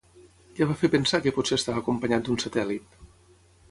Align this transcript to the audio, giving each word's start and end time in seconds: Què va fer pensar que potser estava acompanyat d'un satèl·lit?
Què 0.59 0.67
va 0.69 0.77
fer 0.85 0.89
pensar 0.95 1.21
que 1.27 1.35
potser 1.37 1.61
estava 1.61 1.85
acompanyat 1.85 2.29
d'un 2.29 2.45
satèl·lit? 2.49 3.03